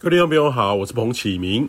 [0.00, 1.68] 各位听众朋友好，我是彭启明。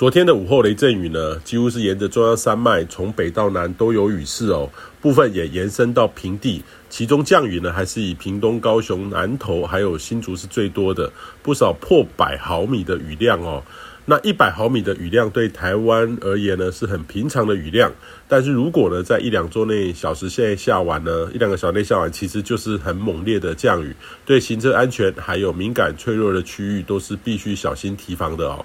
[0.00, 4.66] 昨天的午后雷阵雨呢，几乎是沿着中央山脉从北到南都有雨势哦，
[4.98, 6.62] 部分也延伸到平地。
[6.88, 11.12] 其中降雨呢，还是以屏东、高雄、南投还有新竹是最多的，
[11.42, 13.62] 不少破百毫米的雨量哦。
[14.06, 17.92] 那一百毫米的雨量对台湾而言呢，是很平常的雨量。
[18.26, 28.64] 但是如果呢，在一两周内小时内下完呢，一两个小时内下完，其实就是很猛烈的降雨，对行车安全还有敏感脆弱的区域都是必须小心提防的哦。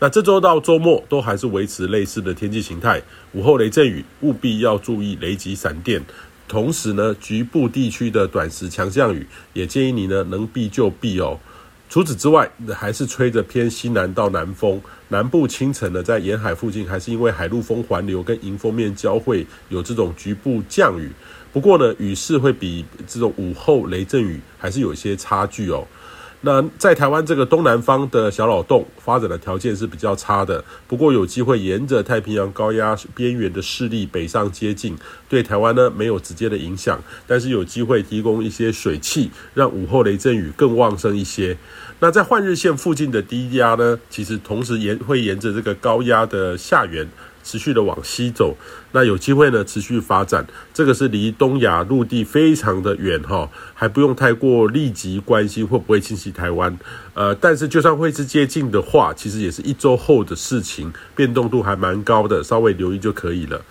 [0.00, 3.02] 那这周到周末都还是维持类似的天气形态，
[3.32, 6.00] 午后雷阵雨务必要注意雷击闪电，
[6.46, 11.36] 同时呢，局部地区的短时强降雨也建议你呢能避就避哦。
[11.90, 21.10] 除此之外，还是吹着偏西南到南风，南部清晨呢在沿海附近还是因为海陆风环流跟迎风面交汇，有这种局部降雨。
[21.52, 25.84] 不过呢，雨势会比这种午后雷阵雨还是有些差距哦。
[26.40, 34.96] 那在台湾这个东南方的小扰动发展的条件是比较差的，不过有机会沿着太平洋高压边缘的势力北上接近，
[35.28, 41.56] 对台湾呢没有直接的影响，但是有机会提供一些水汽，让午后雷阵雨更旺盛一些。
[41.98, 47.08] 那在换日线附近的低压呢，其实同时沿会沿着这个高压的下缘。
[47.48, 48.54] 持续的往西走，
[48.92, 56.78] 那有机会呢持续发展，这个是离东亚陆地非常的远哈，还不用太过立即关心会不会侵袭台湾，
[57.14, 63.62] 呃，但是就算会是接近的话，其实也是一周后的事情，变动度还蛮高的，稍微留意就可以了。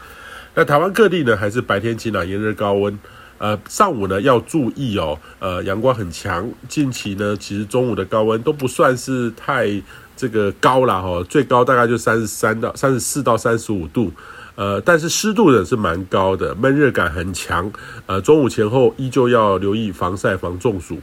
[0.56, 2.98] 那台湾各地呢还是白天晴朗炎热高温，
[3.38, 9.82] 呃，上午呢要注意哦，呃，阳光很强，近期呢其实中午的高温都不算是太。
[10.20, 14.12] 这个高了哈，最高大概就三十三到三十四到三十五度，
[14.56, 17.72] 呃，但是湿度呢是蛮高的，闷热感很强，
[18.08, 20.98] 呃，中午前后依旧要留意防晒防中暑。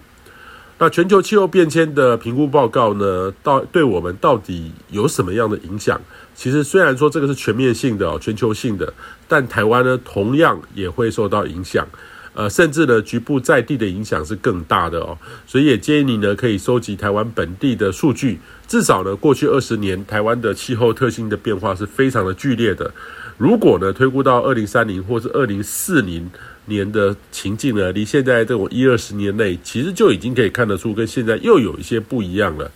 [0.78, 6.00] 那全球气候变迁的评估报告呢，到对我们到底有什么样的影响？
[6.34, 8.92] 其实虽然说这个是全面性的哦，全球性的，
[9.28, 11.86] 但台湾呢同样也会受到影响。
[12.34, 18.40] 呃，甚至呢，局部在地的影响是更大的哦，所以也建议你呢，可以收集台湾本地的数据。
[18.66, 22.92] 至少呢，过去二十年台湾的气候特性的变化是非常的剧烈的。
[23.38, 26.28] 如果呢，推估到二零三零或是二零四零
[26.66, 32.70] 年的情境呢，离现在这种一二十年内，其实就已经可以看得出跟现在又有一些不一样了。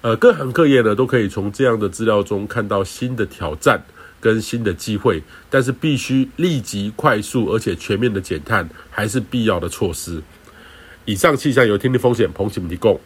[0.00, 3.80] 呃，各行各业呢，都可以从这样的资料中看到新的挑战。
[4.24, 10.22] 跟新的机会，但是必须立即、快速而且全面的减碳，还是必要的措施。
[11.04, 12.98] 以上气象由天地风险彭启明提供。